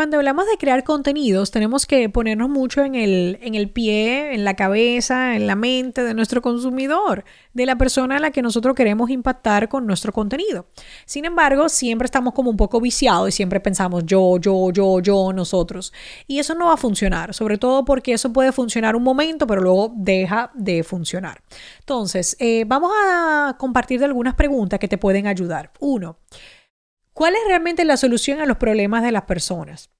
[0.00, 4.46] Cuando hablamos de crear contenidos, tenemos que ponernos mucho en el, en el pie, en
[4.46, 7.22] la cabeza, en la mente de nuestro consumidor,
[7.52, 10.64] de la persona a la que nosotros queremos impactar con nuestro contenido.
[11.04, 15.34] Sin embargo, siempre estamos como un poco viciados y siempre pensamos yo, yo, yo, yo,
[15.34, 15.92] nosotros.
[16.26, 19.60] Y eso no va a funcionar, sobre todo porque eso puede funcionar un momento, pero
[19.60, 21.42] luego deja de funcionar.
[21.80, 25.72] Entonces, eh, vamos a compartir algunas preguntas que te pueden ayudar.
[25.78, 26.16] Uno,
[27.20, 29.90] ¿Cuál es realmente la solución a los problemas de las personas?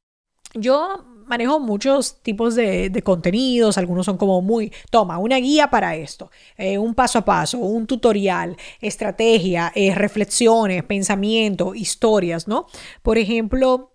[0.54, 6.30] Yo manejo muchos tipos de, contenidos, algunos son como muy, toma, una guía para esto,
[6.56, 12.66] eh, un paso a paso, un tutorial, estrategia, eh, reflexiones, pensamiento, historias, ¿no?
[13.02, 13.92] Por ejemplo,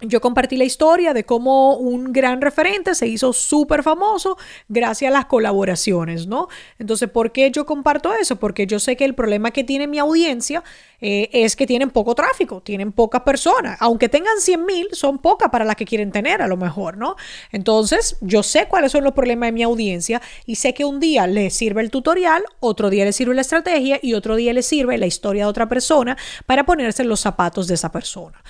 [0.00, 4.36] yo compartí la historia de cómo un gran referente se hizo súper famoso
[4.68, 6.48] gracias a las colaboraciones, ¿no?
[6.78, 8.36] Entonces, ¿por qué yo comparto eso?
[8.36, 10.64] Porque yo sé que el problema que tiene mi audiencia
[11.00, 13.76] eh, es que tienen poco tráfico, tienen pocas personas.
[13.80, 17.16] Aunque tengan 100 mil, son pocas para las que quieren tener a lo mejor, ¿no?
[17.52, 21.26] Entonces, yo sé cuáles son los problemas de mi audiencia y sé que un día
[21.26, 24.98] le sirve el tutorial, otro día le sirve la estrategia y otro día le sirve
[24.98, 28.42] la historia de otra persona para ponerse en los zapatos de esa persona.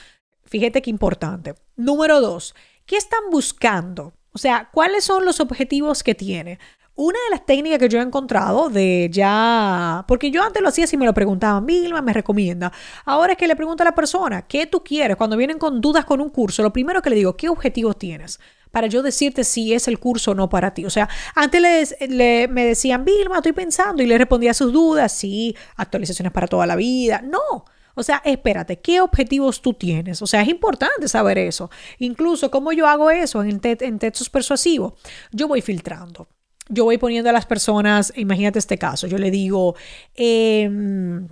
[0.54, 1.56] Fíjate qué importante.
[1.74, 2.54] Número dos,
[2.86, 4.12] ¿qué están buscando?
[4.30, 6.60] O sea, ¿cuáles son los objetivos que tiene?
[6.94, 10.86] Una de las técnicas que yo he encontrado de ya, porque yo antes lo hacía
[10.86, 12.70] si me lo preguntaban, Vilma me recomienda.
[13.04, 15.16] Ahora es que le pregunto a la persona, ¿qué tú quieres?
[15.16, 18.38] Cuando vienen con dudas con un curso, lo primero que le digo, ¿qué objetivos tienes?
[18.70, 20.84] Para yo decirte si es el curso o no para ti.
[20.84, 25.56] O sea, antes me decían, Vilma, estoy pensando y le respondía a sus dudas, sí,
[25.74, 27.22] actualizaciones para toda la vida.
[27.22, 27.64] No,
[27.94, 30.20] o sea, espérate, ¿qué objetivos tú tienes?
[30.22, 31.70] O sea, es importante saber eso.
[31.98, 34.94] Incluso, ¿cómo yo hago eso en, en textos persuasivos?
[35.32, 36.28] Yo voy filtrando.
[36.68, 39.74] Yo voy poniendo a las personas, imagínate este caso, yo le digo,
[40.14, 41.28] em,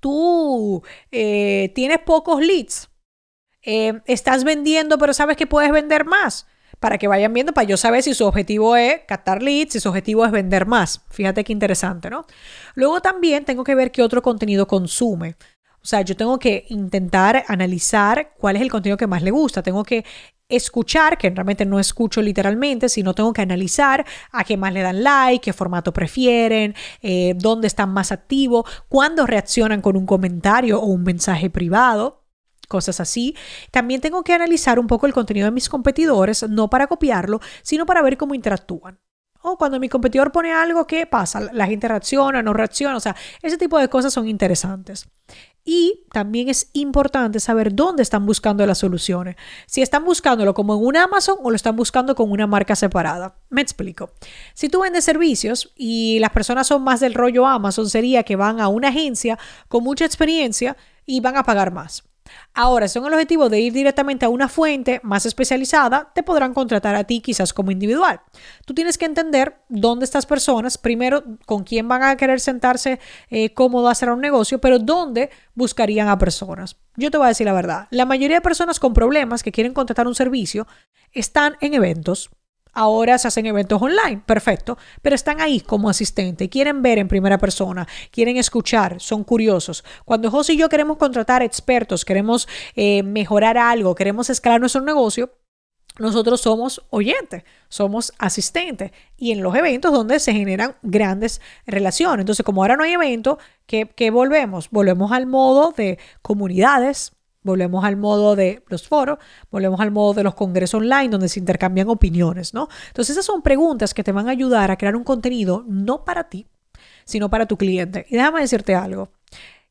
[0.00, 0.82] tú
[1.12, 2.90] eh, tienes pocos leads,
[3.62, 6.46] em, estás vendiendo, pero sabes que puedes vender más
[6.80, 9.88] para que vayan viendo, para yo saber si su objetivo es captar leads, si su
[9.88, 11.02] objetivo es vender más.
[11.10, 12.26] Fíjate qué interesante, ¿no?
[12.74, 15.36] Luego también tengo que ver qué otro contenido consume.
[15.86, 19.62] O sea, yo tengo que intentar analizar cuál es el contenido que más le gusta.
[19.62, 20.04] Tengo que
[20.48, 25.04] escuchar, que realmente no escucho literalmente, sino tengo que analizar a qué más le dan
[25.04, 30.86] like, qué formato prefieren, eh, dónde están más activos, cuándo reaccionan con un comentario o
[30.86, 32.24] un mensaje privado
[32.66, 33.36] cosas así.
[33.70, 37.86] También tengo que analizar un poco el contenido de mis competidores, no para copiarlo, sino
[37.86, 38.98] para ver cómo interactúan.
[39.40, 41.52] O cuando mi competidor pone algo, ¿qué pasa?
[41.52, 42.96] La gente reacciona, no reacciona.
[42.96, 45.08] O sea, ese tipo de cosas son interesantes.
[45.68, 49.34] Y también es importante saber dónde están buscando las soluciones.
[49.66, 53.34] Si están buscándolo como en un Amazon o lo están buscando con una marca separada.
[53.50, 54.12] Me explico.
[54.54, 58.60] Si tú vendes servicios y las personas son más del rollo Amazon, sería que van
[58.60, 62.04] a una agencia con mucha experiencia y van a pagar más.
[62.54, 66.54] Ahora, si son el objetivo de ir directamente a una fuente más especializada, te podrán
[66.54, 68.20] contratar a ti quizás como individual.
[68.64, 72.98] Tú tienes que entender dónde estas personas, primero, con quién van a querer sentarse
[73.30, 76.76] eh, cómodo a hacer un negocio, pero dónde buscarían a personas.
[76.96, 79.74] Yo te voy a decir la verdad, la mayoría de personas con problemas que quieren
[79.74, 80.66] contratar un servicio
[81.12, 82.30] están en eventos,
[82.78, 87.38] Ahora se hacen eventos online, perfecto, pero están ahí como asistente, quieren ver en primera
[87.38, 89.82] persona, quieren escuchar, son curiosos.
[90.04, 95.32] Cuando José y yo queremos contratar expertos, queremos eh, mejorar algo, queremos escalar nuestro negocio,
[95.98, 102.24] nosotros somos oyentes, somos asistentes y en los eventos donde se generan grandes relaciones.
[102.24, 104.68] Entonces, como ahora no hay evento, ¿qué, ¿qué, volvemos?
[104.68, 107.15] Volvemos al modo de comunidades,
[107.46, 109.18] Volvemos al modo de los foros,
[109.50, 112.68] volvemos al modo de los congresos online donde se intercambian opiniones, ¿no?
[112.88, 116.28] Entonces esas son preguntas que te van a ayudar a crear un contenido no para
[116.28, 116.48] ti,
[117.04, 118.04] sino para tu cliente.
[118.10, 119.10] Y déjame decirte algo.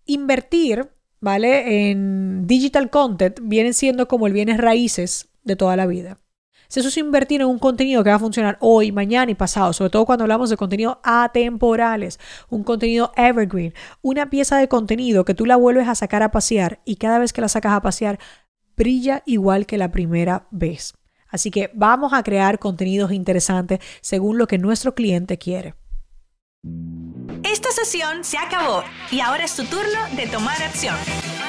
[0.05, 0.89] Invertir,
[1.19, 1.91] ¿vale?
[1.91, 6.17] En digital content viene siendo como el bienes raíces de toda la vida.
[6.67, 9.73] Si eso es invertir en un contenido que va a funcionar hoy, mañana y pasado,
[9.73, 12.19] sobre todo cuando hablamos de contenido atemporales,
[12.49, 16.79] un contenido evergreen, una pieza de contenido que tú la vuelves a sacar a pasear
[16.85, 18.19] y cada vez que la sacas a pasear
[18.75, 20.93] brilla igual que la primera vez.
[21.29, 25.75] Así que vamos a crear contenidos interesantes según lo que nuestro cliente quiere.
[27.43, 30.95] Esta sesión se acabó y ahora es tu turno de tomar acción.